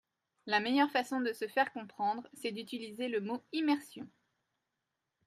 [0.47, 4.09] La meilleure façon de se faire comprendre, c’est d’utiliser le mot «immersion».